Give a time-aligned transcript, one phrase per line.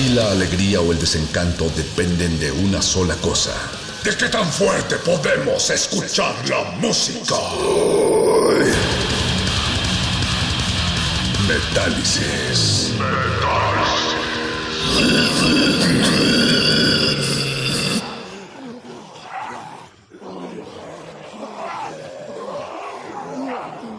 [0.00, 3.52] Aquí la alegría o el desencanto dependen de una sola cosa.
[4.02, 7.34] ¿De qué tan fuerte podemos escuchar la música?
[11.46, 12.92] Metálisis.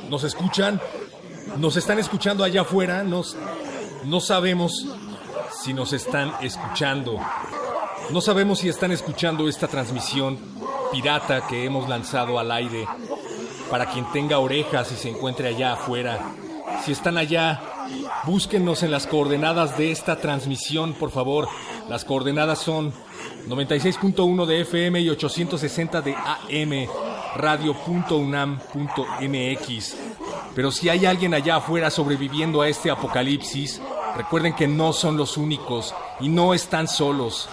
[0.10, 0.82] ¿Nos escuchan?
[1.60, 3.04] ¿Nos están escuchando allá afuera?
[3.04, 3.36] Nos,
[4.06, 4.88] no sabemos
[5.64, 7.20] si nos están escuchando.
[8.10, 10.40] No sabemos si están escuchando esta transmisión
[10.92, 12.88] pirata que hemos lanzado al aire
[13.70, 16.20] para quien tenga orejas y se encuentre allá afuera.
[16.84, 17.62] Si están allá,
[18.26, 21.48] búsquennos en las coordenadas de esta transmisión, por favor.
[21.88, 22.92] Las coordenadas son
[23.48, 26.88] 96.1 de FM y 860 de AM,
[27.36, 28.66] radio.unam.mx.
[30.56, 33.80] Pero si hay alguien allá afuera sobreviviendo a este apocalipsis,
[34.16, 37.50] recuerden que no son los únicos y no están solos.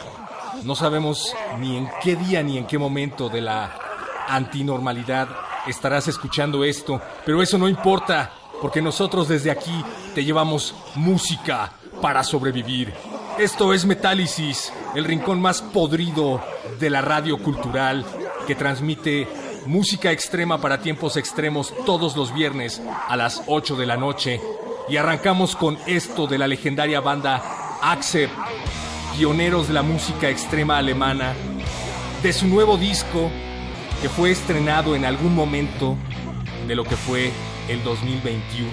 [0.65, 3.75] No sabemos ni en qué día ni en qué momento de la
[4.29, 5.29] antinormalidad
[5.67, 12.25] estarás escuchando esto, pero eso no importa, porque nosotros desde aquí te llevamos música para
[12.25, 12.93] sobrevivir.
[13.39, 16.43] Esto es Metálisis, el rincón más podrido
[16.81, 18.05] de la radio cultural
[18.47, 19.29] que transmite
[19.67, 24.41] música extrema para tiempos extremos todos los viernes a las 8 de la noche.
[24.89, 27.43] Y arrancamos con esto de la legendaria banda
[27.83, 28.33] Accept,
[29.17, 31.35] pioneros de la música extrema alemana,
[32.23, 33.31] de su nuevo disco
[34.01, 35.97] que fue estrenado en algún momento
[36.67, 37.33] de lo que fue
[37.69, 38.71] el 2021.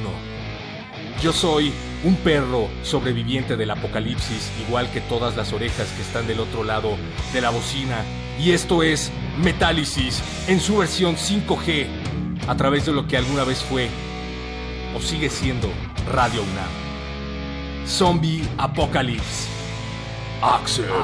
[1.21, 1.73] Yo soy
[2.05, 6.95] un perro sobreviviente del apocalipsis, igual que todas las orejas que están del otro lado
[7.33, 8.05] de la bocina.
[8.39, 11.87] Y esto es Metálisis en su versión 5G,
[12.47, 13.89] a través de lo que alguna vez fue
[14.95, 15.69] o sigue siendo
[16.07, 17.87] Radio UNAM.
[17.87, 19.47] Zombie Apocalypse.
[20.41, 20.85] Axel.
[20.85, 21.03] There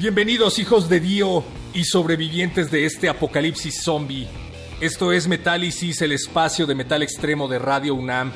[0.00, 4.26] Bienvenidos hijos de Dio y sobrevivientes de este apocalipsis zombie.
[4.80, 8.32] Esto es Metálisis, el espacio de metal extremo de Radio UNAM,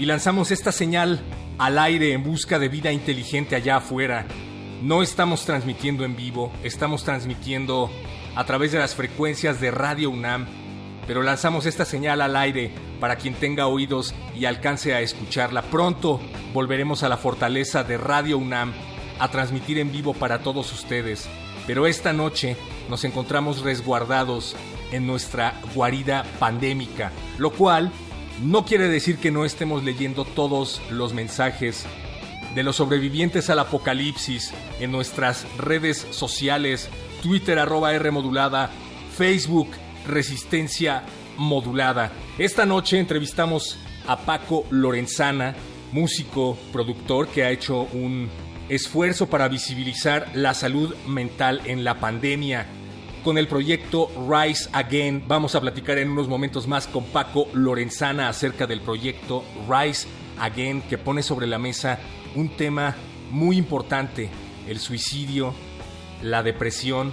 [0.00, 1.22] y lanzamos esta señal
[1.56, 4.26] al aire en busca de vida inteligente allá afuera.
[4.82, 7.92] No estamos transmitiendo en vivo, estamos transmitiendo
[8.34, 10.48] a través de las frecuencias de Radio UNAM,
[11.06, 15.62] pero lanzamos esta señal al aire para quien tenga oídos y alcance a escucharla.
[15.62, 16.20] Pronto
[16.52, 18.72] volveremos a la fortaleza de Radio UNAM
[19.18, 21.28] a transmitir en vivo para todos ustedes,
[21.66, 22.56] pero esta noche
[22.88, 24.56] nos encontramos resguardados
[24.92, 27.90] en nuestra guarida pandémica, lo cual
[28.42, 31.86] no quiere decir que no estemos leyendo todos los mensajes
[32.54, 36.88] de los sobrevivientes al apocalipsis en nuestras redes sociales,
[37.22, 38.70] Twitter arroba R modulada,
[39.16, 39.70] Facebook
[40.06, 41.02] Resistencia
[41.36, 42.12] Modulada.
[42.38, 45.54] Esta noche entrevistamos a Paco Lorenzana,
[45.92, 48.28] músico, productor que ha hecho un
[48.68, 52.66] esfuerzo para visibilizar la salud mental en la pandemia.
[53.22, 58.28] Con el proyecto Rise Again vamos a platicar en unos momentos más con Paco Lorenzana
[58.28, 60.06] acerca del proyecto Rise
[60.38, 61.98] Again que pone sobre la mesa
[62.34, 62.94] un tema
[63.30, 64.28] muy importante,
[64.68, 65.54] el suicidio,
[66.22, 67.12] la depresión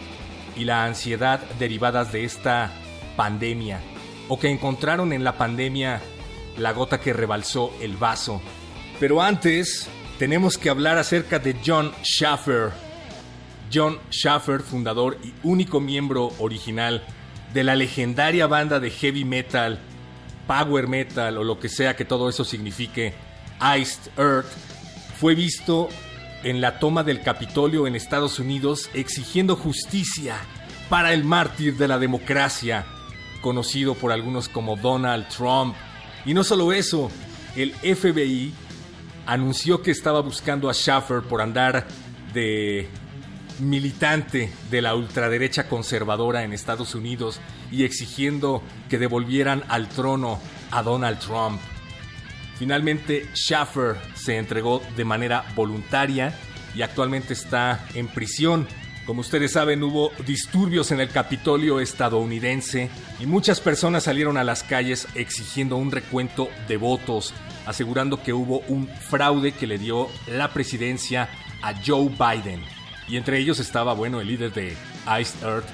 [0.55, 2.72] y la ansiedad derivadas de esta
[3.15, 3.79] pandemia,
[4.27, 6.01] o que encontraron en la pandemia
[6.58, 8.41] la gota que rebalsó el vaso.
[9.00, 9.89] Pero antes,
[10.22, 12.70] tenemos que hablar acerca de John Schaffer.
[13.74, 17.04] John Schaffer, fundador y único miembro original
[17.56, 19.80] de la legendaria banda de heavy metal,
[20.46, 23.16] power metal o lo que sea que todo eso signifique,
[23.80, 24.46] Iced Earth,
[25.20, 25.90] fue visto
[26.44, 30.36] en la toma del Capitolio en Estados Unidos exigiendo justicia
[30.88, 32.86] para el mártir de la democracia,
[33.42, 35.75] conocido por algunos como Donald Trump.
[36.28, 37.10] Y no solo eso,
[37.56, 38.54] el FBI
[39.32, 41.88] anunció que estaba buscando a Schaffer por andar
[42.34, 42.90] de
[43.60, 47.40] militante de la ultraderecha conservadora en Estados Unidos
[47.72, 50.38] y exigiendo que devolvieran al trono
[50.70, 51.62] a Donald Trump.
[52.60, 56.38] Finalmente, Schaffer se entregó de manera voluntaria
[56.76, 58.68] y actualmente está en prisión.
[59.06, 64.64] Como ustedes saben, hubo disturbios en el Capitolio estadounidense y muchas personas salieron a las
[64.64, 67.34] calles exigiendo un recuento de votos,
[67.65, 71.30] asegurando que hubo un fraude que le dio la presidencia
[71.62, 72.63] a Joe Biden.
[73.08, 74.77] Y entre ellos estaba, bueno, el líder de
[75.20, 75.68] Iced Earth,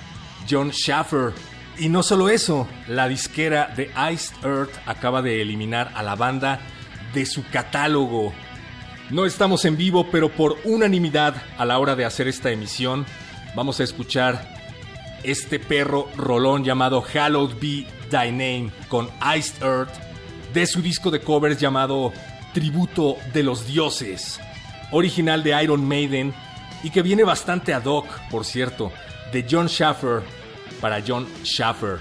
[0.50, 1.34] John Schaffer.
[1.78, 6.60] Y no solo eso, la disquera de Iced Earth acaba de eliminar a la banda
[7.14, 8.34] de su catálogo.
[9.10, 13.06] No estamos en vivo, pero por unanimidad a la hora de hacer esta emisión,
[13.56, 14.58] vamos a escuchar
[15.24, 20.07] este perro rolón llamado Hallowed Be Thy Name con Iced Earth
[20.54, 22.14] de su disco de covers llamado
[22.54, 24.40] Tributo de los Dioses,
[24.92, 26.34] original de Iron Maiden
[26.84, 28.92] y que viene bastante ad hoc, por cierto,
[29.32, 30.22] de John Schaffer
[30.82, 32.00] para John Schaffer.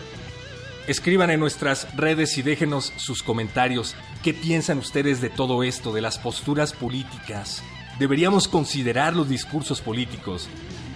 [0.86, 3.96] Escriban en nuestras redes y déjenos sus comentarios.
[4.22, 7.62] ¿Qué piensan ustedes de todo esto, de las posturas políticas?
[7.98, 10.48] ¿Deberíamos considerar los discursos políticos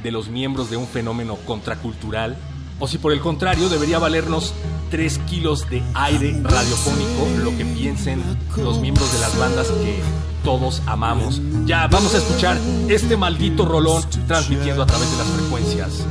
[0.02, 2.36] de los miembros de un fenómeno contracultural?
[2.80, 4.52] ¿O si por el contrario debería valernos
[4.90, 8.22] 3 kilos de aire radiofónico lo que piensen
[8.56, 10.00] los miembros de las bandas que
[10.42, 11.40] todos amamos?
[11.66, 12.58] Ya, vamos a escuchar
[12.88, 16.06] este maldito rolón transmitiendo a través de las frecuencias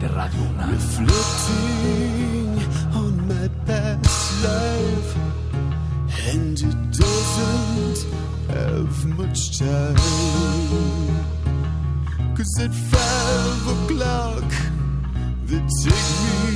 [0.00, 0.54] de Radio
[9.58, 9.96] time.
[12.36, 14.44] Cause at five o'clock,
[15.46, 16.10] they take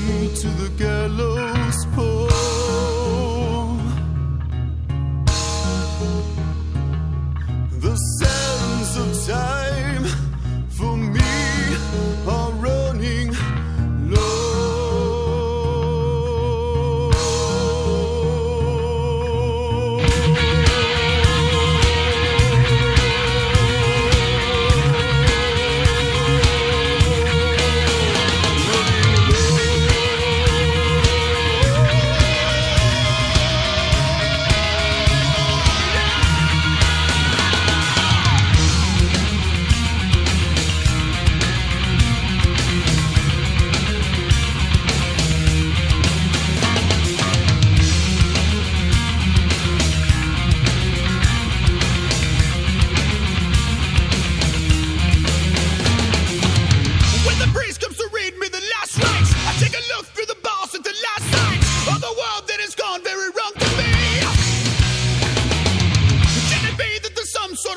[0.09, 2.29] me to the gallows pole.
[7.85, 9.68] The sands of time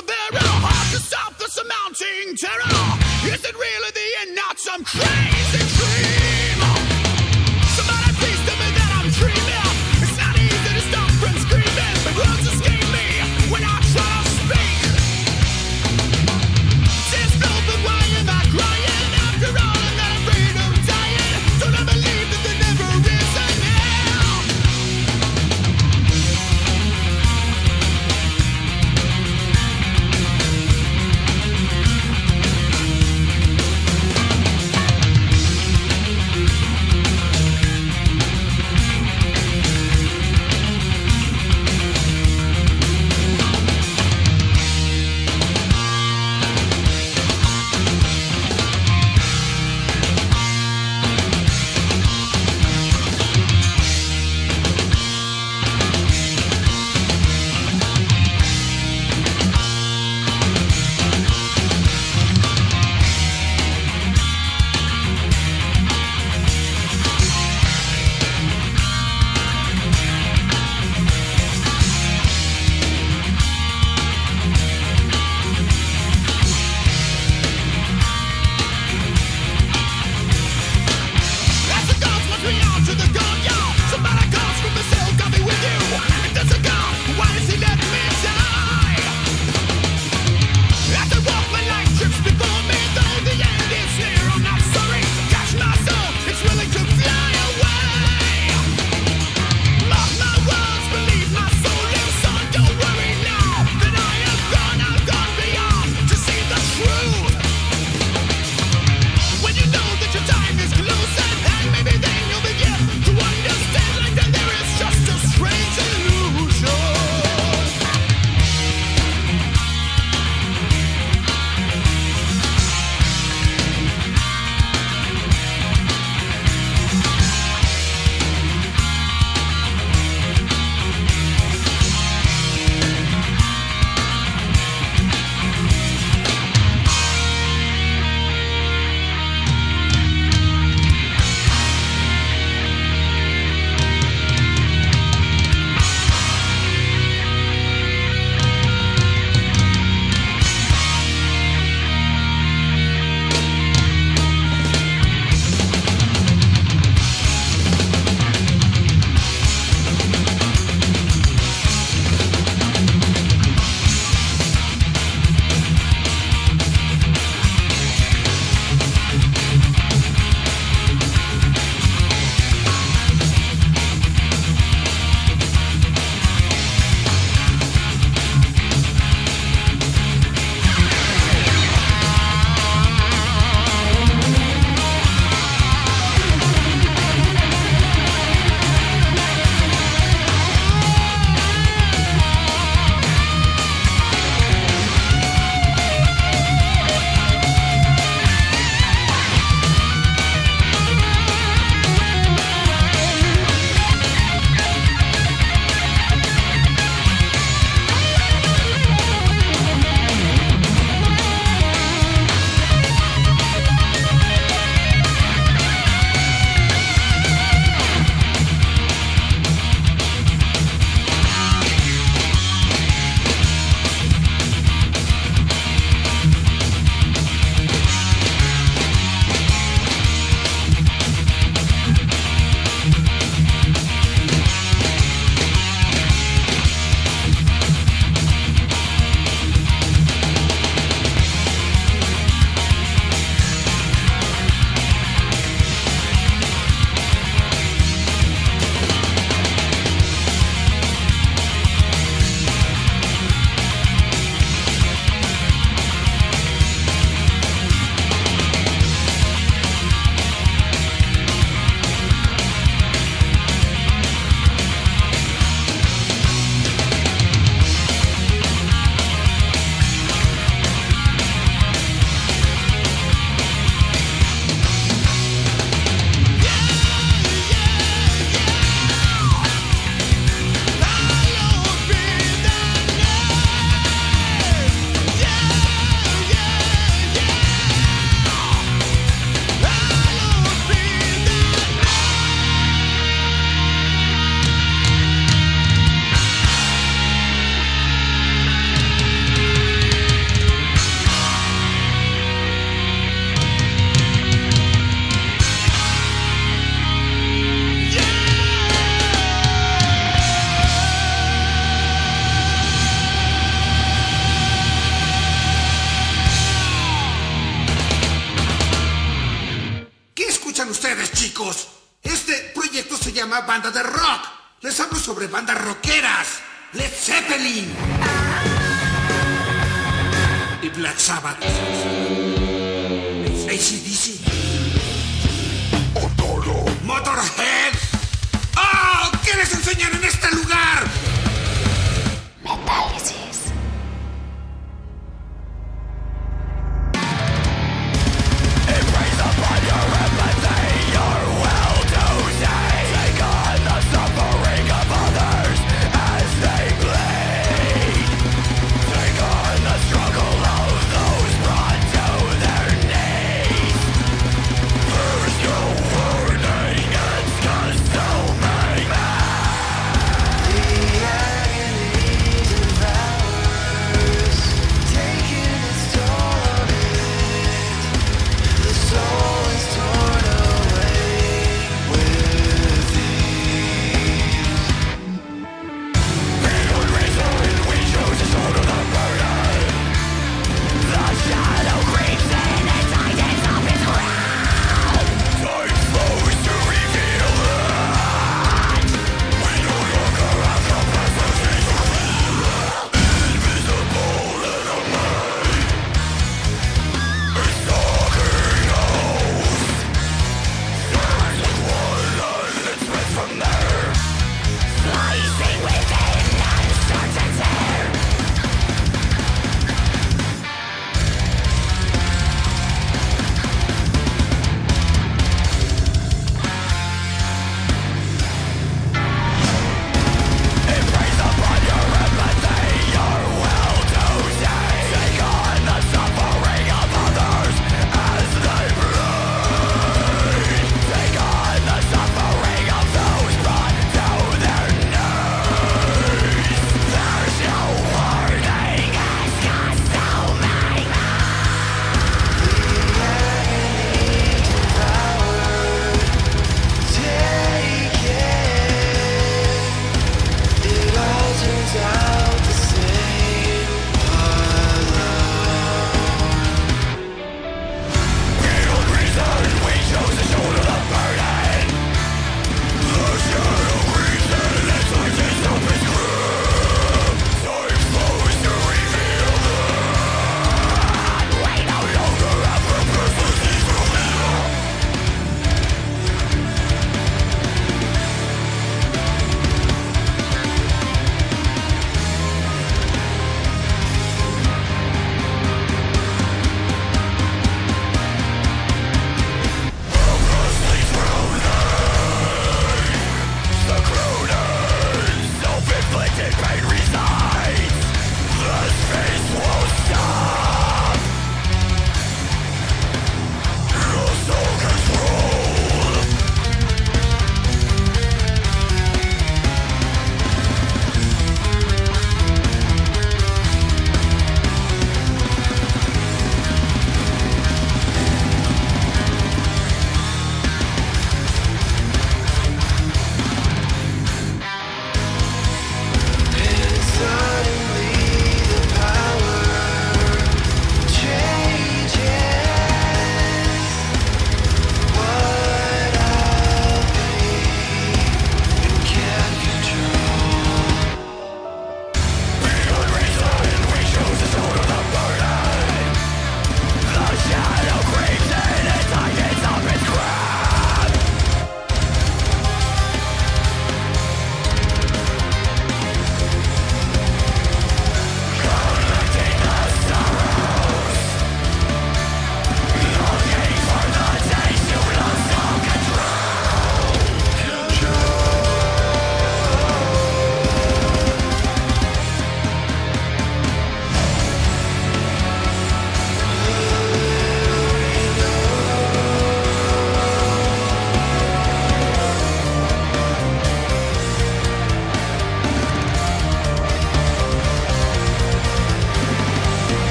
[0.00, 0.40] to bear.
[0.42, 3.32] Hard to stop this mounting terror.
[3.32, 4.34] Is it really the end?
[4.34, 5.23] Not some crazy.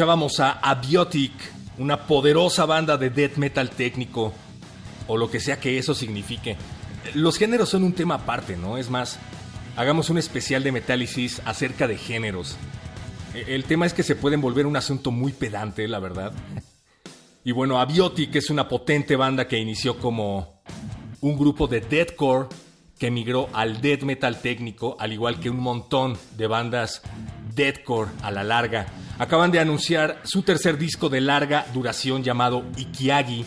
[0.00, 1.30] Escuchábamos a Abiotic,
[1.76, 4.32] una poderosa banda de death metal técnico,
[5.06, 6.56] o lo que sea que eso signifique.
[7.12, 8.78] Los géneros son un tema aparte, ¿no?
[8.78, 9.18] Es más,
[9.76, 12.56] hagamos un especial de Metálisis acerca de géneros.
[13.34, 16.32] E- El tema es que se pueden volver un asunto muy pedante, la verdad.
[17.44, 20.62] Y bueno, Abiotic es una potente banda que inició como
[21.20, 22.48] un grupo de deathcore
[22.98, 27.02] que migró al death metal técnico, al igual que un montón de bandas
[27.60, 28.86] deathcore a la larga.
[29.18, 33.44] Acaban de anunciar su tercer disco de larga duración llamado Ikiagi.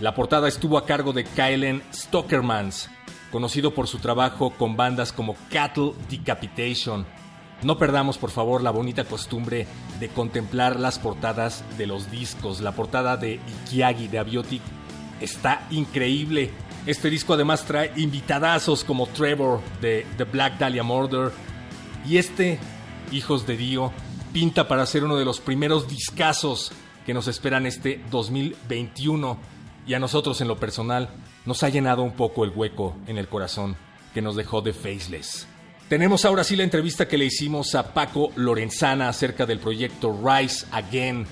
[0.00, 2.90] La portada estuvo a cargo de Kylen Stockermans,
[3.30, 7.06] conocido por su trabajo con bandas como Cattle Decapitation.
[7.62, 9.68] No perdamos, por favor, la bonita costumbre
[10.00, 12.60] de contemplar las portadas de los discos.
[12.60, 14.62] La portada de Ikiagi de Abiotic
[15.20, 16.50] está increíble.
[16.84, 21.30] Este disco además trae invitadazos como Trevor de The Black Dahlia Murder.
[22.04, 22.58] Y este,
[23.12, 23.92] Hijos de Dio,
[24.32, 26.72] pinta para ser uno de los primeros discazos
[27.04, 29.38] que nos esperan este 2021.
[29.86, 31.10] Y a nosotros en lo personal
[31.44, 33.76] nos ha llenado un poco el hueco en el corazón
[34.14, 35.46] que nos dejó de Faceless.
[35.88, 40.66] Tenemos ahora sí la entrevista que le hicimos a Paco Lorenzana acerca del proyecto Rise
[40.70, 41.26] Again,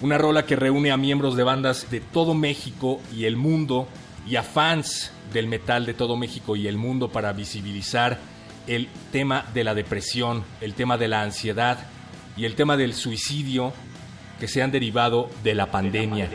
[0.00, 3.88] una rola que reúne a miembros de bandas de todo México y el mundo
[4.26, 8.18] y a fans del metal de todo México y el mundo para visibilizar
[8.66, 11.78] el tema de la depresión, el tema de la ansiedad
[12.36, 13.72] y el tema del suicidio
[14.40, 16.28] que se han derivado de la pandemia.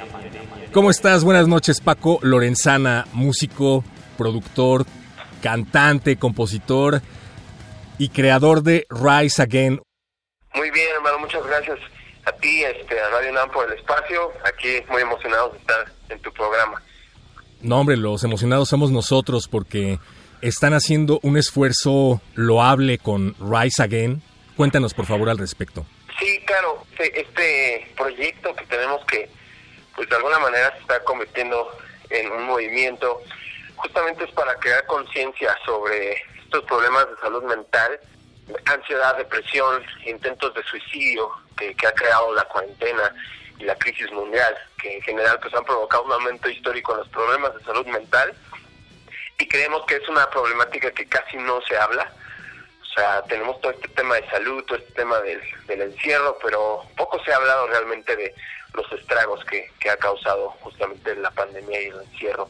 [0.72, 1.24] ¿Cómo estás?
[1.24, 3.84] Buenas noches, Paco Lorenzana, músico,
[4.18, 4.86] productor,
[5.42, 7.02] cantante, compositor
[7.98, 9.82] y creador de Rise Again.
[10.56, 11.80] Muy bien, hermano, muchas gracias
[12.26, 14.32] a ti, este, a Radio UNAM por el espacio.
[14.46, 16.82] Aquí muy emocionados de estar en tu programa.
[17.62, 20.00] No, hombre, los emocionados somos nosotros porque
[20.42, 24.22] están haciendo un esfuerzo loable con Rise Again.
[24.56, 25.86] Cuéntanos, por favor, al respecto.
[26.20, 29.30] Sí, claro, este, este proyecto que tenemos que,
[29.96, 31.68] pues de alguna manera se está convirtiendo
[32.10, 33.22] en un movimiento,
[33.76, 38.00] justamente es para crear conciencia sobre estos problemas de salud mental,
[38.66, 43.16] ansiedad, depresión, intentos de suicidio que, que ha creado la cuarentena
[43.58, 47.10] y la crisis mundial, que en general pues han provocado un aumento histórico en los
[47.10, 48.34] problemas de salud mental
[49.42, 52.12] y creemos que es una problemática que casi no se habla.
[52.82, 56.84] O sea, tenemos todo este tema de salud, todo este tema del, del encierro, pero
[56.96, 58.36] poco se ha hablado realmente de
[58.74, 62.50] los estragos que, que ha causado justamente la pandemia y el encierro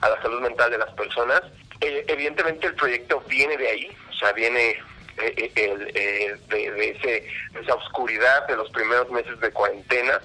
[0.00, 1.42] a la salud mental de las personas.
[1.80, 4.76] Eh, evidentemente el proyecto viene de ahí, o sea, viene
[5.16, 10.20] eh, el, eh, de, de, ese, de esa oscuridad de los primeros meses de cuarentena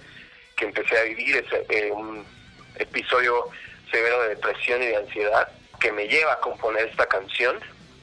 [0.58, 2.24] que empecé a vivir, ese, un
[2.76, 3.48] episodio
[3.90, 5.48] severo de depresión y de ansiedad
[5.84, 7.60] que me lleva a componer esta canción.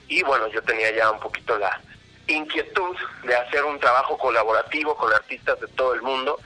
[0.06, 1.80] Y bueno, yo tenía ya un poquito la
[2.26, 6.38] inquietud de hacer un trabajo colaborativo con artistas de todo el mundo.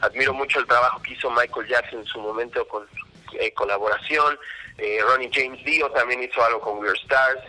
[0.00, 2.88] Admiro mucho el trabajo que hizo Michael Jackson en su momento con
[3.38, 4.36] eh, colaboración.
[4.76, 7.40] Eh, Ronnie James Dio también hizo algo con We're Stars.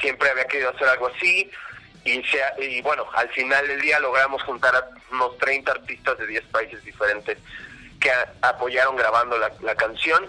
[0.00, 1.48] Siempre había querido hacer algo así.
[2.04, 6.26] Y, se, y bueno, al final del día logramos juntar a unos 30 artistas de
[6.26, 7.38] 10 países diferentes
[8.00, 10.26] que a, apoyaron grabando la, la canción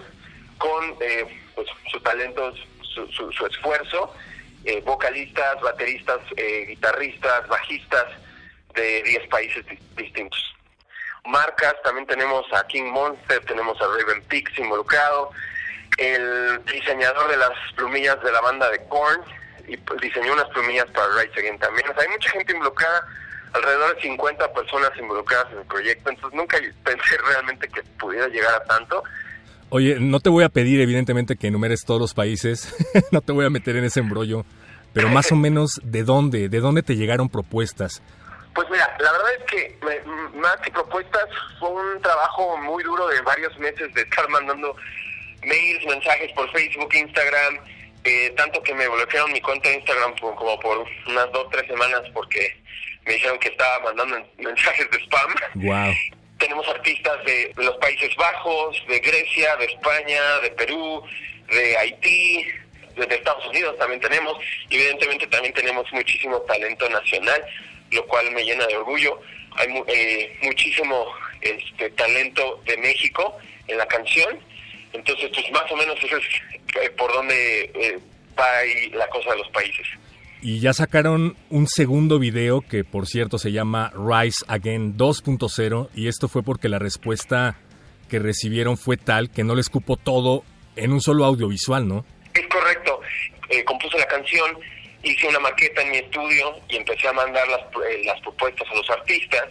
[0.60, 4.14] con eh, pues, su talento, su, esfuerzo.
[4.66, 8.06] Eh, vocalistas, bateristas, eh, guitarristas, bajistas
[8.76, 10.54] de 10 países di distintos.
[11.26, 15.32] Marcas, también tenemos a King Monster, tenemos a Raven Pix involucrado,
[15.98, 19.22] el diseñador de las plumillas de la banda de Korn,
[19.68, 21.88] y diseñó unas plumillas para Rise Again también.
[21.90, 23.08] O sea, hay mucha gente involucrada,
[23.54, 28.56] alrededor de 50 personas involucradas en el proyecto, entonces nunca pensé realmente que pudiera llegar
[28.56, 29.04] a tanto.
[29.72, 32.76] Oye, no te voy a pedir evidentemente que enumeres todos los países,
[33.12, 34.46] no te voy a meter en ese embrollo,
[34.94, 38.02] pero más o menos de dónde, de dónde te llegaron propuestas.
[38.56, 41.26] Pues mira, la verdad es que me, más que propuestas
[41.60, 44.76] fue un trabajo muy duro de varios meses de estar mandando
[45.44, 47.60] mails, mensajes por Facebook, Instagram,
[48.04, 51.68] eh, tanto que me bloquearon mi cuenta de Instagram por, como por unas dos, tres
[51.68, 52.60] semanas porque
[53.06, 55.36] me dijeron que estaba mandando mensajes de spam.
[55.56, 56.19] Wow.
[56.40, 61.04] Tenemos artistas de los Países Bajos, de Grecia, de España, de Perú,
[61.52, 62.48] de Haití,
[63.08, 64.38] de Estados Unidos también tenemos.
[64.70, 67.44] Evidentemente también tenemos muchísimo talento nacional,
[67.92, 69.22] lo cual me llena de orgullo.
[69.58, 71.08] Hay eh, muchísimo
[71.42, 74.40] este talento de México en la canción.
[74.94, 76.26] Entonces, pues más o menos eso es
[76.82, 78.00] eh, por donde eh,
[78.38, 79.88] va ahí la cosa de los países.
[80.42, 86.08] Y ya sacaron un segundo video que por cierto se llama Rise Again 2.0 y
[86.08, 87.58] esto fue porque la respuesta
[88.10, 90.46] que recibieron fue tal que no les cupo todo
[90.78, 92.06] en un solo audiovisual, ¿no?
[92.34, 93.02] Es correcto.
[93.50, 94.58] Eh, compuse la canción,
[95.04, 98.76] hice una maqueta en mi estudio y empecé a mandar las, eh, las propuestas a
[98.76, 99.44] los artistas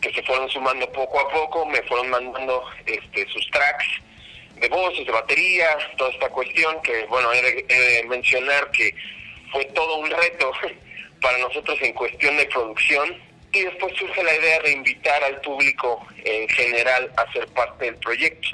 [0.00, 3.86] que se fueron sumando poco a poco, me fueron mandando este, sus tracks
[4.58, 8.94] de voces, de batería, toda esta cuestión que, bueno, he de, he de mencionar que
[9.52, 10.52] fue todo un reto
[11.20, 13.16] para nosotros en cuestión de producción
[13.52, 17.96] y después surge la idea de invitar al público en general a ser parte del
[17.96, 18.48] proyecto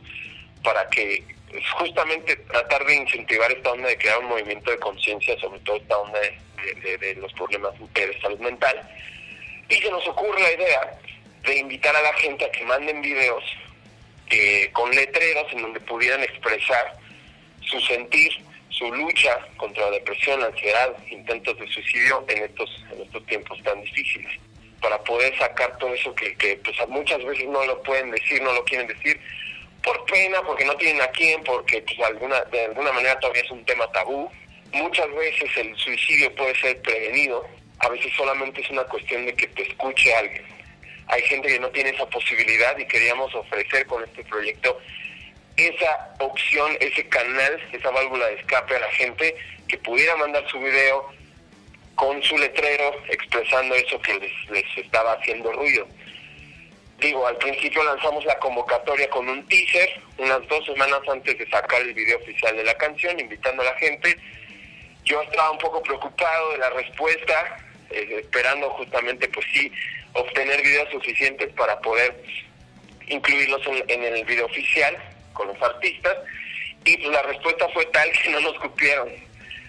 [0.62, 5.38] para que pues, justamente tratar de incentivar esta onda de crear un movimiento de conciencia
[5.38, 8.76] sobre todo esta onda de, los problemas de salud mental.
[9.68, 10.98] Y se nos ocurre la idea
[11.44, 13.44] de invitar a la gente a que manden videos
[14.30, 16.94] eh, con letreros en donde pudieran expresar
[17.62, 18.32] su sentir,
[18.78, 23.60] su lucha contra la depresión, la ansiedad, intentos de suicidio en estos, en estos tiempos
[23.64, 24.32] tan difíciles,
[24.80, 28.64] para poder sacar todo eso que, pues, muchas veces no lo pueden decir, no lo
[28.64, 29.20] quieren decir,
[29.82, 33.50] por pena, porque no tienen a quién, porque pues, alguna, de alguna manera todavía es
[33.50, 34.30] un tema tabú.
[34.72, 37.48] Muchas veces el suicidio puede ser prevenido,
[37.80, 40.44] a veces solamente es una cuestión de que te escuche alguien.
[41.08, 44.78] Hay gente que no tiene esa posibilidad y queríamos ofrecer con este proyecto
[45.68, 49.34] esa opción, ese canal, esa válvula de escape a la gente
[49.66, 51.10] que pudiera mandar su video
[51.94, 55.86] con su letrero expresando eso que les, les estaba haciendo ruido.
[56.98, 61.80] Digo, al principio lanzamos la convocatoria con un teaser, unas dos semanas antes de sacar
[61.82, 64.16] el video oficial de la canción, invitando a la gente.
[65.04, 67.58] Yo estaba un poco preocupado de la respuesta,
[67.90, 69.70] eh, esperando justamente, pues sí,
[70.12, 72.20] obtener videos suficientes para poder
[73.06, 74.96] incluirlos en, en el video oficial
[75.38, 76.16] con los artistas.
[76.84, 79.08] Y pues la respuesta fue tal que no nos cupieron.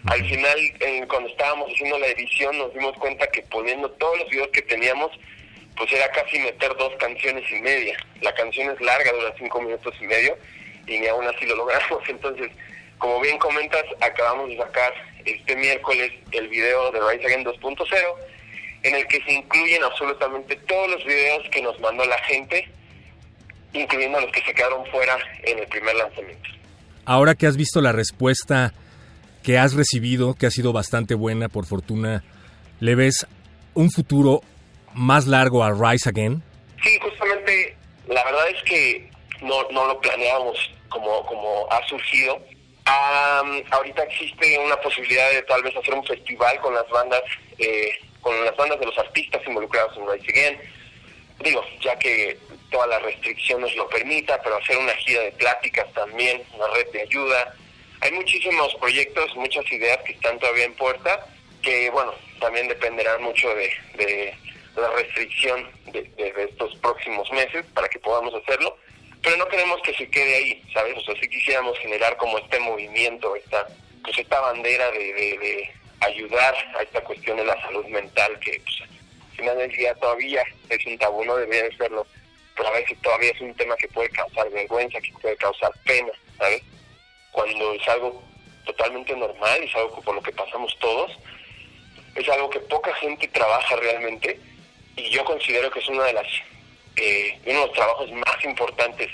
[0.08, 4.30] Al final, eh, cuando estábamos haciendo la edición, nos dimos cuenta que poniendo todos los
[4.30, 5.12] videos que teníamos,
[5.78, 7.98] pues era casi meter dos canciones y media.
[8.22, 10.38] La canción es larga, dura cinco minutos y medio,
[10.88, 12.02] y ni aún así lo logramos.
[12.08, 12.50] Entonces,
[12.98, 14.94] como bien comentas, acabamos de sacar
[15.26, 17.88] este miércoles el video de Rise Again 2.0,
[18.84, 22.68] en el que se incluyen absolutamente todos los videos que nos mandó la gente,
[23.74, 26.50] incluyendo los que se quedaron fuera en el primer lanzamiento.
[27.06, 28.74] Ahora que has visto la respuesta
[29.44, 32.24] que has recibido, que ha sido bastante buena, por fortuna,
[32.80, 33.26] ¿le ves
[33.74, 34.42] un futuro
[34.94, 36.44] más largo a Rise Again?
[36.84, 37.76] Sí, justamente,
[38.08, 39.10] la verdad es que
[39.42, 40.58] no, no lo planeamos
[40.90, 42.36] como, como ha surgido.
[42.36, 47.22] Um, ahorita existe una posibilidad de tal vez hacer un festival con las bandas,
[47.58, 50.60] eh, con las bandas de los artistas involucrados en Rise Again.
[51.44, 52.38] Digo, ya que
[52.70, 57.02] todas las restricciones lo permita, pero hacer una gira de pláticas también, una red de
[57.02, 57.56] ayuda.
[58.02, 61.26] Hay muchísimos proyectos, muchas ideas que están todavía en puerta,
[61.62, 64.34] que bueno, también dependerán mucho de, de
[64.76, 68.78] la restricción de, de, estos próximos meses para que podamos hacerlo,
[69.22, 70.98] pero no queremos que se quede ahí, ¿sabes?
[70.98, 73.68] O sea, sí quisiéramos generar como este movimiento, esta,
[74.04, 78.62] pues esta bandera de, de, de ayudar a esta cuestión de la salud mental que
[78.64, 82.08] pues, al final del día todavía es un tabú, no debería de serlo,
[82.60, 86.12] pero a veces todavía es un tema que puede causar vergüenza, que puede causar pena,
[86.38, 86.62] ¿sabes?
[87.32, 88.22] Cuando es algo
[88.66, 91.10] totalmente normal, es algo por lo que pasamos todos,
[92.16, 94.38] es algo que poca gente trabaja realmente
[94.98, 96.28] y yo considero que es una de las
[96.98, 99.08] eh, uno de los trabajos más importantes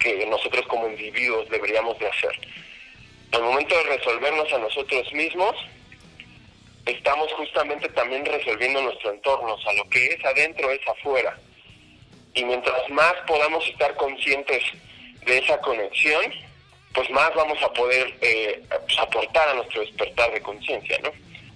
[0.00, 2.36] que nosotros como individuos deberíamos de hacer.
[3.30, 5.54] Al momento de resolvernos a nosotros mismos,
[6.86, 11.38] estamos justamente también resolviendo nuestro entorno, o sea, lo que es adentro es afuera.
[12.34, 14.62] Y mientras más podamos estar conscientes
[15.24, 16.22] de esa conexión,
[16.92, 21.10] pues más vamos a poder eh, pues aportar a nuestro despertar de conciencia, ¿no?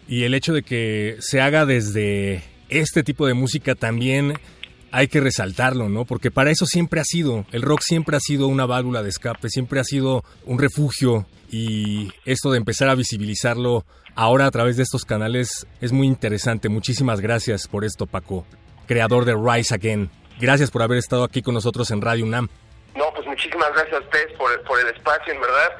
[0.08, 4.38] Y el hecho de que se haga desde este tipo de música también
[4.90, 6.04] hay que resaltarlo, ¿no?
[6.04, 9.50] Porque para eso siempre ha sido, el rock siempre ha sido una válvula de escape,
[9.50, 14.82] siempre ha sido un refugio y esto de empezar a visibilizarlo ahora a través de
[14.82, 16.68] estos canales es muy interesante.
[16.68, 18.46] Muchísimas gracias por esto, Paco,
[18.86, 20.10] creador de Rise Again.
[20.40, 22.48] Gracias por haber estado aquí con nosotros en Radio UNAM.
[22.94, 25.72] No, pues muchísimas gracias a ustedes por, por el espacio, en verdad.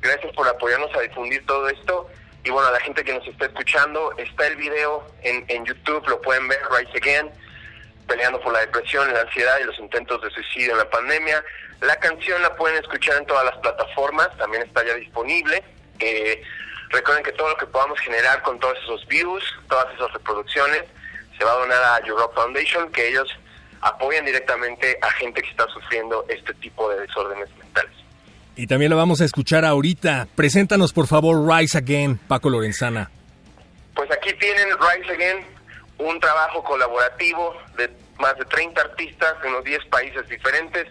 [0.00, 2.08] Gracias por apoyarnos a difundir todo esto.
[2.44, 6.20] Y bueno, a la gente que nos está escuchando, está el video en, YouTube, lo
[6.20, 7.30] pueden ver, Rise Again,
[8.06, 11.42] peleando por la depresión, la ansiedad y los intentos de suicidio en la pandemia.
[11.80, 15.64] La canción la pueden escuchar en todas las plataformas, también está ya disponible.
[15.98, 16.42] Eh,
[16.90, 20.84] recuerden que todo lo que podamos generar con todos esos views, todas esas reproducciones,
[21.36, 23.28] se va a donar a Rock Foundation, que ellos
[23.84, 27.92] apoyan directamente a gente que está sufriendo este tipo de desórdenes mentales.
[28.56, 30.26] Y también la vamos a escuchar ahorita.
[30.34, 33.10] Preséntanos, por favor, Rise Again, Paco Lorenzana.
[33.94, 35.46] Pues aquí tienen Rise Again,
[35.98, 40.86] un trabajo colaborativo de más de 30 artistas de unos 10 países diferentes.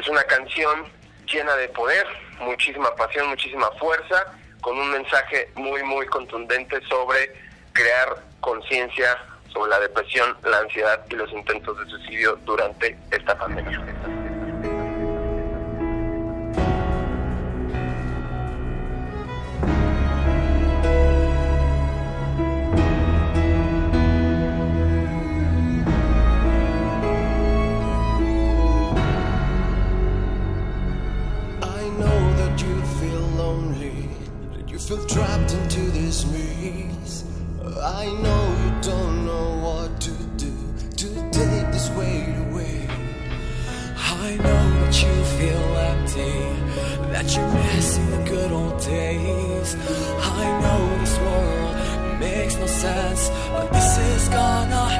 [0.00, 0.86] Es una canción
[1.30, 2.06] llena de poder,
[2.40, 7.34] muchísima pasión, muchísima fuerza, con un mensaje muy, muy contundente sobre
[7.74, 9.18] crear conciencia
[9.52, 13.80] sobre la depresión, la ansiedad y los intentos de suicidio durante esta pandemia.
[34.92, 37.24] Feel trapped into this maze.
[37.82, 40.52] I know you don't know what to do
[40.96, 42.88] to take this weight away.
[43.96, 46.34] I know that you feel empty,
[47.12, 49.76] that you're missing the good old days.
[50.38, 54.91] I know this world makes no sense, but this is gonna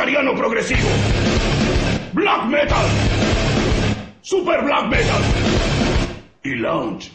[0.00, 0.88] vegetariano progresivo.
[2.12, 2.86] Black metal.
[4.22, 5.22] Super black metal.
[6.42, 7.10] Y lounge.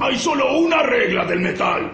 [0.00, 1.85] Hay solo una regla del metal.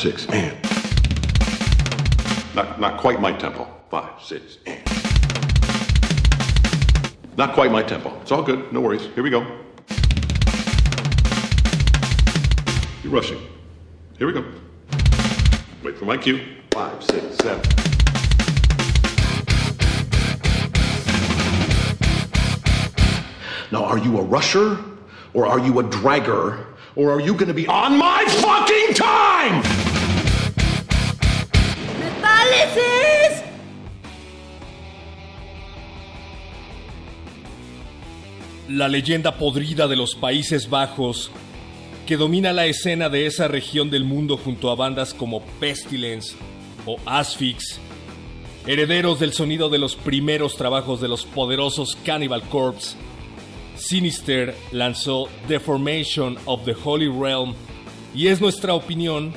[0.00, 0.56] Six, and.
[2.54, 3.68] Not, not quite my tempo.
[3.90, 4.80] Five, six, and.
[7.36, 8.18] Not quite my tempo.
[8.22, 8.72] It's all good.
[8.72, 9.08] No worries.
[9.14, 9.40] Here we go.
[13.02, 13.40] You're rushing.
[14.16, 14.42] Here we go.
[15.84, 16.46] Wait for my cue.
[16.70, 17.62] Five, six, seven.
[23.70, 24.78] Now, are you a rusher?
[25.34, 26.64] Or are you a dragger?
[26.96, 29.89] Or are you gonna be on my fucking time?
[32.50, 33.42] ¡Metal ¡Parálisis!
[38.68, 41.30] La leyenda podrida de los Países Bajos,
[42.06, 46.34] que domina la escena de esa región del mundo junto a bandas como Pestilence
[46.86, 47.78] o Asphyx,
[48.66, 52.96] herederos del sonido de los primeros trabajos de los poderosos Cannibal Corpse,
[53.76, 57.54] Sinister lanzó The Formation of the Holy Realm
[58.14, 59.32] y es nuestra opinión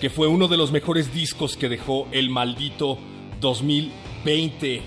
[0.00, 2.98] que fue uno de los mejores discos que dejó el maldito
[3.40, 4.82] 2020.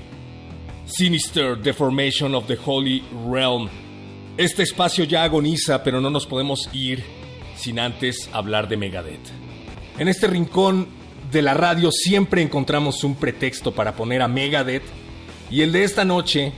[0.85, 3.69] Sinister The Formation of the Holy Realm.
[4.37, 7.03] Este espacio ya agoniza, pero no nos podemos ir
[7.55, 9.31] sin antes hablar de Megadeth.
[9.99, 10.87] En este rincón
[11.31, 14.83] de la radio siempre encontramos un pretexto para poner a Megadeth
[15.49, 16.53] y el de esta noche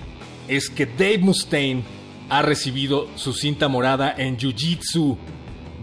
[0.47, 1.83] es que Dave Mustaine
[2.29, 5.17] ha recibido su cinta morada en Jiu-Jitsu.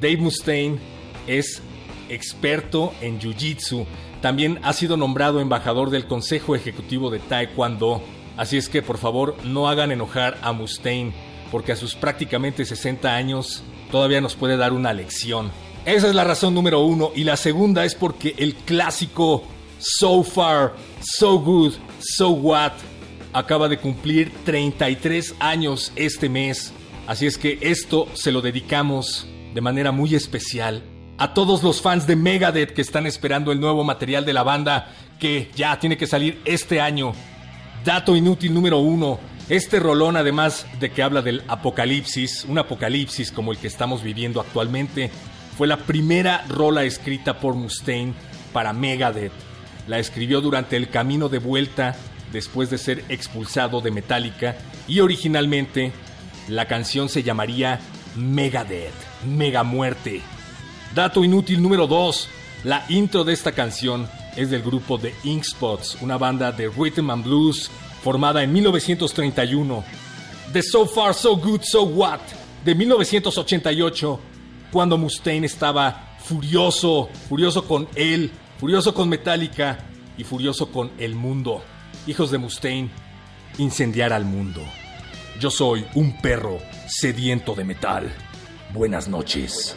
[0.01, 0.79] Dave Mustaine
[1.27, 1.63] es
[2.09, 3.87] experto en Jiu-Jitsu.
[4.21, 8.03] También ha sido nombrado embajador del Consejo Ejecutivo de Taekwondo.
[8.37, 11.13] Así es que por favor no hagan enojar a Mustaine,
[11.51, 15.51] porque a sus prácticamente 60 años todavía nos puede dar una lección.
[15.85, 17.13] Esa es la razón número uno.
[17.15, 19.45] Y la segunda es porque el clásico
[19.79, 22.73] So Far, So Good, So What
[23.33, 26.73] acaba de cumplir 33 años este mes.
[27.07, 30.83] Así es que esto se lo dedicamos de manera muy especial
[31.19, 34.93] a todos los fans de Megadeth que están esperando el nuevo material de la banda
[35.19, 37.13] que ya tiene que salir este año.
[37.85, 39.19] Dato inútil número uno.
[39.49, 44.41] Este rolón, además de que habla del apocalipsis, un apocalipsis como el que estamos viviendo
[44.41, 45.11] actualmente,
[45.57, 48.13] fue la primera rola escrita por Mustaine
[48.53, 49.33] para Megadeth.
[49.87, 51.95] La escribió durante el camino de vuelta
[52.33, 54.57] después de ser expulsado de Metallica
[54.89, 55.93] y originalmente
[56.49, 57.79] la canción se llamaría
[58.17, 58.93] Megadeth,
[59.25, 60.23] Mega Muerte.
[60.97, 62.29] Dato inútil número 2.
[62.65, 67.11] La intro de esta canción es del grupo The Ink Spots, una banda de rhythm
[67.11, 67.71] and blues
[68.03, 69.85] formada en 1931.
[70.55, 72.21] The So Far So Good So What
[72.65, 74.21] de 1988,
[74.73, 79.77] cuando Mustaine estaba furioso, furioso con él, furioso con Metallica
[80.17, 81.63] y furioso con el mundo.
[82.07, 82.89] Hijos de Mustaine,
[83.59, 84.63] incendiar al mundo.
[85.39, 86.57] Yo soy un perro
[86.89, 88.11] sediento de metal.
[88.73, 89.77] Buenas noches.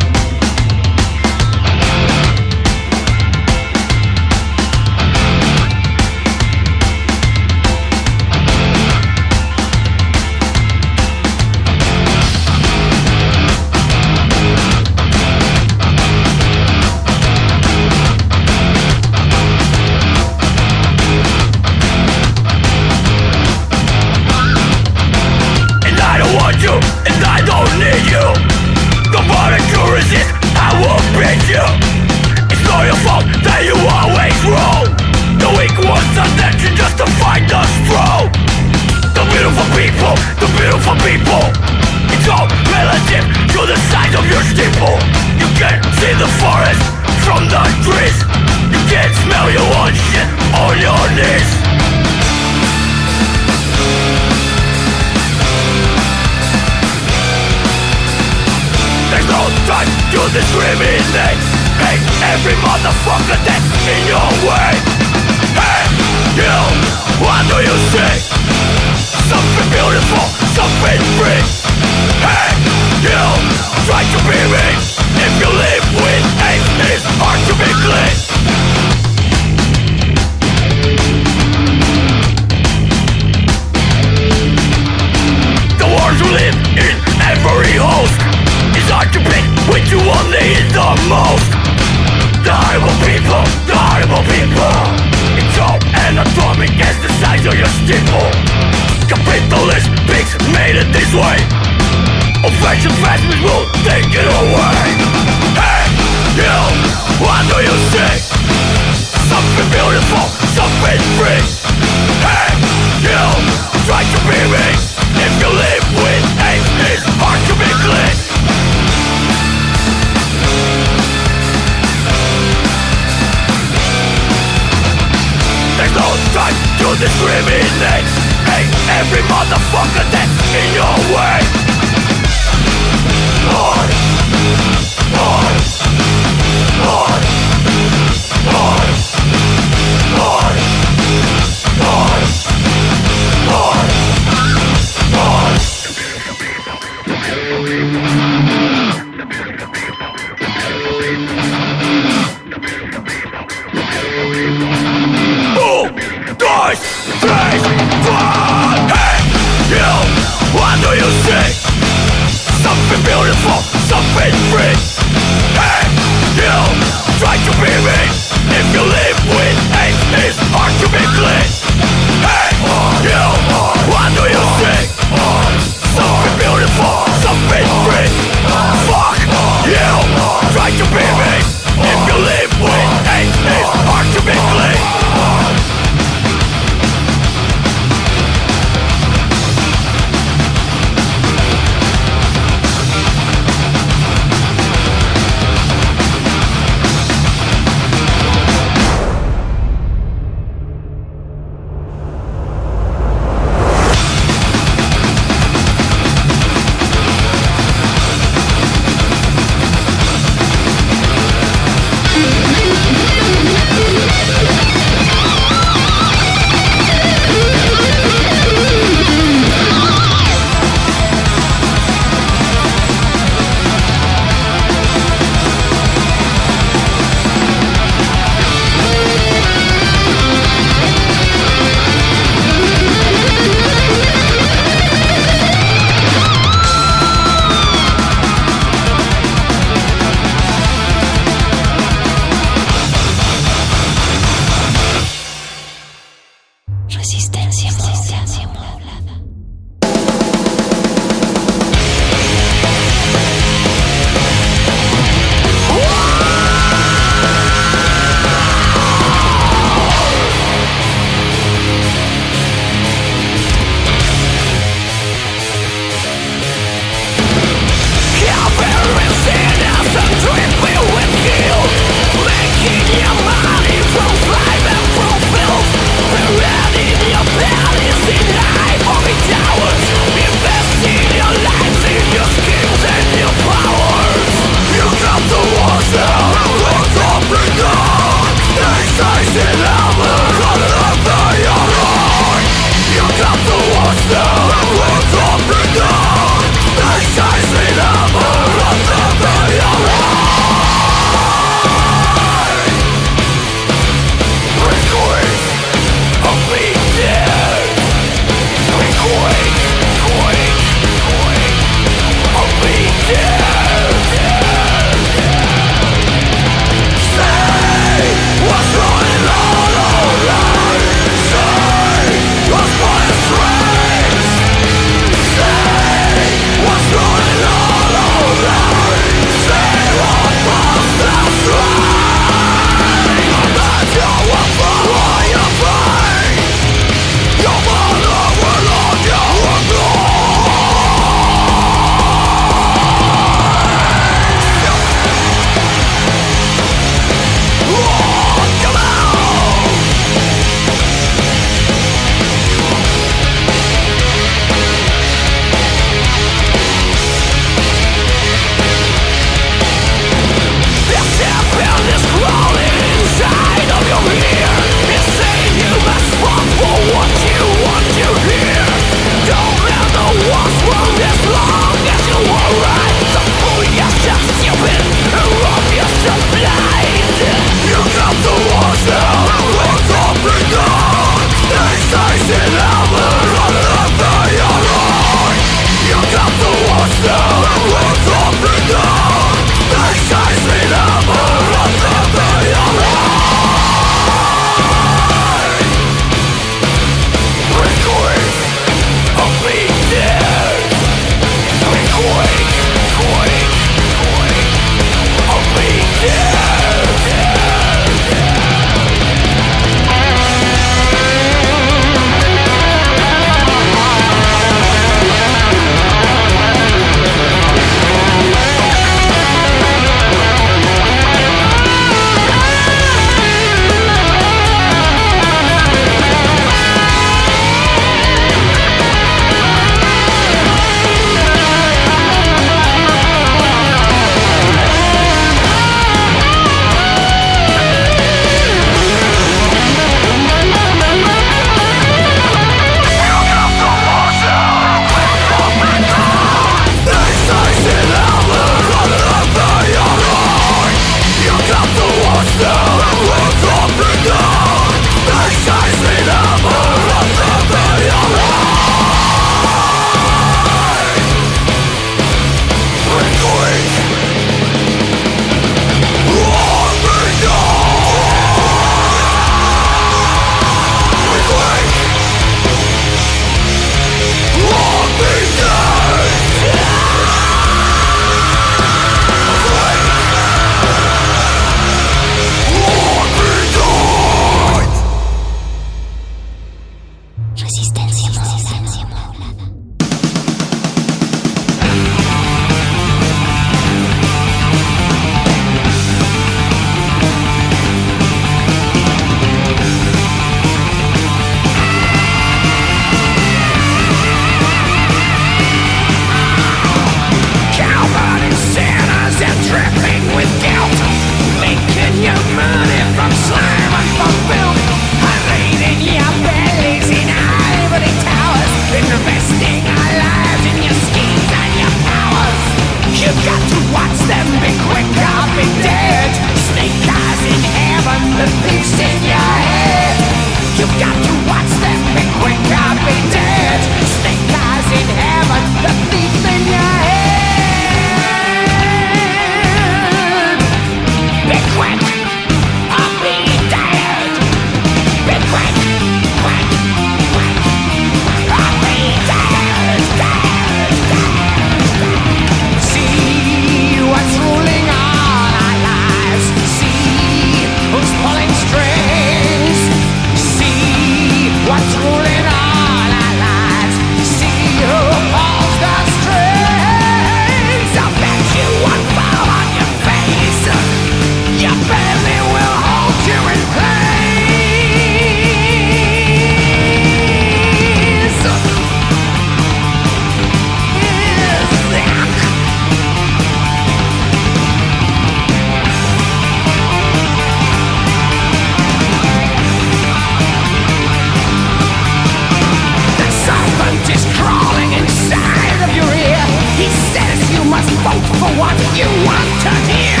[597.60, 600.00] Must vote for what you want to hear.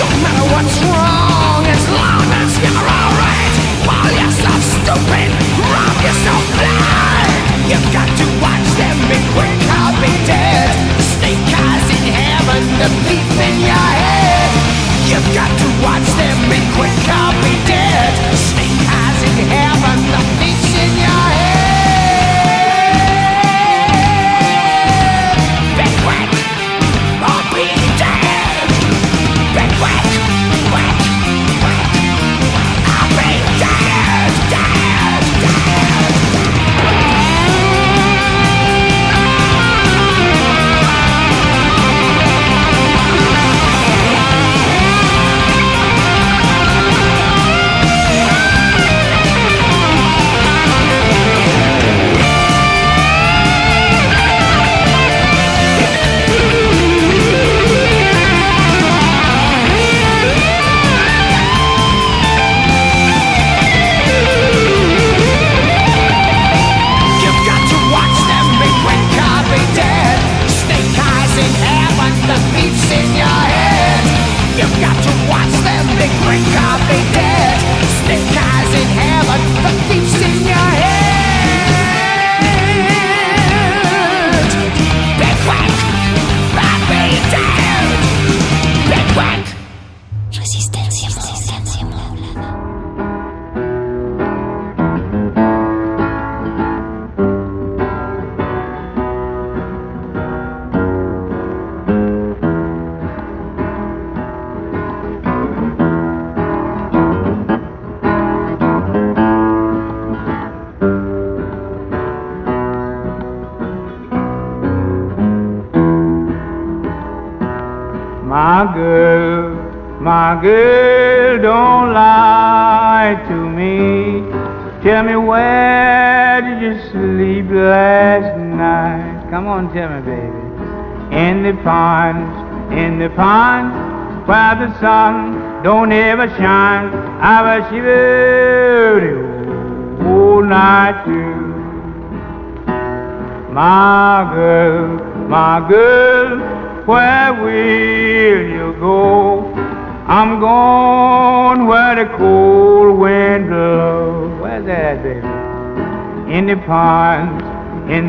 [0.00, 3.52] Don't matter what's wrong as long as you're alright.
[3.84, 5.28] Call yourself stupid,
[5.68, 7.28] rob yourself blind.
[7.68, 10.72] You've got to watch them be quick or be dead.
[10.96, 14.50] Snake eyes in heaven, the thief in your head.
[15.04, 18.12] You've got to watch them be quick or be dead.
[18.32, 19.98] Snake eyes in heaven,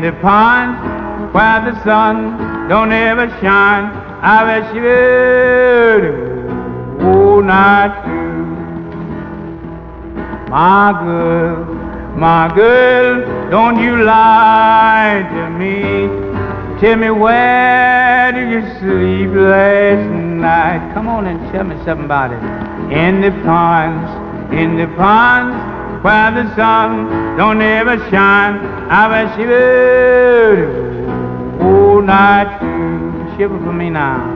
[0.06, 0.78] the ponds,
[1.34, 3.86] where the sun don't ever shine.
[4.22, 6.06] I wish you
[7.04, 8.46] all night too.
[10.48, 11.64] My girl,
[12.14, 16.06] my girl, don't you lie to me.
[16.80, 20.94] Tell me where did you sleep last night?
[20.94, 22.42] Come on and tell me something about it.
[22.92, 28.56] In the ponds, in the ponds, where the sun don't ever shine.
[28.90, 29.52] I bet you
[31.60, 33.36] all night too.
[33.36, 34.35] Shiver for me now.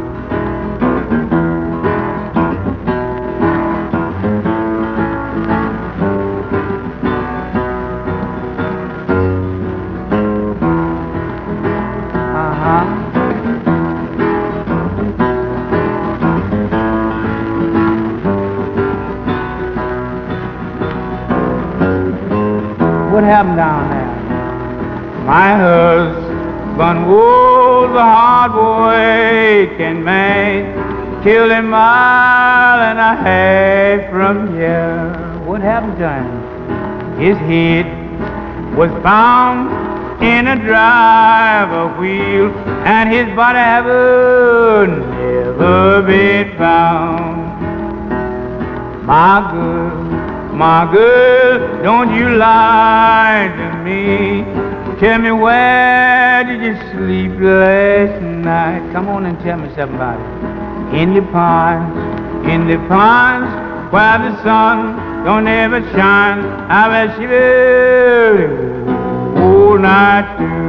[31.23, 35.13] till a mile and a half from here.
[35.45, 36.41] What happened to him?
[37.21, 37.85] His head
[38.77, 39.69] was found
[40.23, 42.51] in a driver wheel,
[42.87, 47.37] and his body have never been found.
[49.05, 49.91] My girl,
[50.55, 54.45] my girl, don't you lie to me.
[55.01, 58.93] Tell me where did you sleep last night?
[58.93, 60.50] Come on and tell me something about it
[60.93, 61.97] in the pines,
[62.49, 66.41] in the pines where the sun don't ever shine.
[66.71, 68.51] I will shiver
[69.41, 70.60] all night through.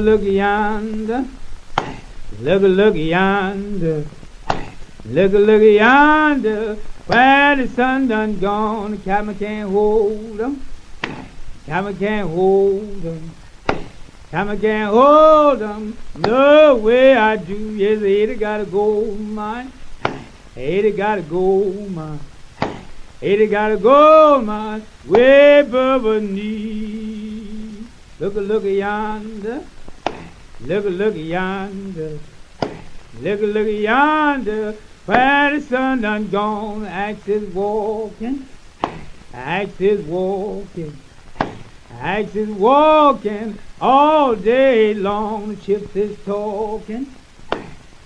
[0.00, 1.24] Look yonder.
[2.40, 4.04] Look a look yonder.
[5.04, 6.76] Look a look yonder.
[7.06, 10.62] Where the sun done gone, the cabin can't hold 'em.
[11.66, 13.30] Cabin can't hold 'em.
[14.30, 15.96] Cabin can't hold 'em.
[16.16, 17.74] No way I do.
[17.76, 19.72] Yes, Ada got a gold mine.
[20.56, 22.20] Ada got a gold mine.
[23.20, 27.84] Ada got a gold mine way above her knee.
[28.20, 29.57] Look a look yonder.
[30.68, 32.18] Look a look yonder.
[33.22, 34.74] Look a look yonder.
[35.06, 38.46] Where the sun done gone, axe is walking.
[39.32, 40.94] Axe is walking.
[41.90, 45.56] Axe is walking all day long.
[45.56, 47.14] Chips is talking.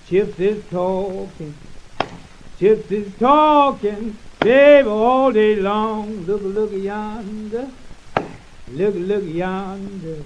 [0.07, 1.53] Chips is talking.
[2.59, 6.25] Chips is talking, baby, all day long.
[6.25, 7.69] Look, look yonder.
[8.71, 10.23] Look, look yonder.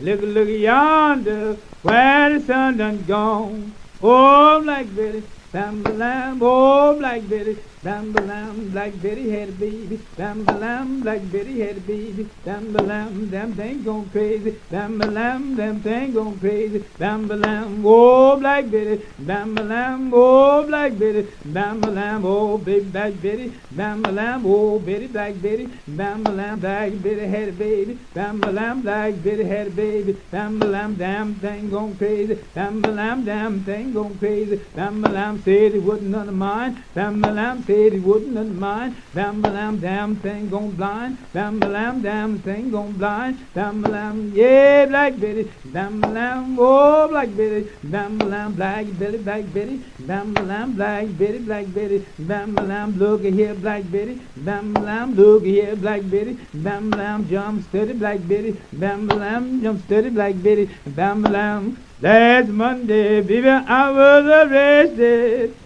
[0.00, 3.74] Look, look yonder, where the sun done gone.
[4.02, 9.98] Oh, Black Betty, bam lamb, oh, Black Betty, Lamb a lamb, blackberry head baby.
[10.16, 12.28] Lamb a lamb, blackberry head baby.
[12.46, 14.56] Lamb lamb, damn thing gone crazy.
[14.70, 16.84] Lamb lamb, damn thing gone crazy.
[17.00, 19.02] Lamb lamb, oh blackberry.
[19.26, 21.26] Lamb a lamb, oh blackberry.
[21.46, 23.52] Lamb a lamb, oh baby blackberry.
[23.74, 25.68] Lamb a lamb, oh baby blackberry.
[25.88, 27.98] Lamb a lamb, blackberry head baby.
[28.14, 30.16] Lamb a lamb, blackberry head baby.
[30.30, 32.38] Lamb lamb, damn thing gone crazy.
[32.54, 34.60] Lamb lamb, damn thing gone crazy.
[34.76, 36.80] Lamb lamb said it wasn't none of mine.
[36.94, 42.38] Lamb lamb wasn't none of mine, bam lamb, damn thing gone blind, bam lamb, damn
[42.38, 48.52] thing gone blind, bam lamb, yeah, Black Betty, bam lamb, oh, Black Betty, bam lamb,
[48.52, 53.90] Black Betty, Black Betty, bam lamb, Black Betty, Black Betty, bam lamb, look here, Black
[53.90, 59.62] Betty, bam lamb, look here, Black Betty, bam lamb, jump steady, Black Betty, bam lamb,
[59.62, 61.78] jump steady, Black Betty, bam lamb.
[62.02, 65.61] Last Monday, baby, I was arrested.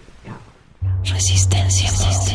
[1.08, 2.25] Resistencia.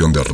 [0.00, 0.29] Coproducción de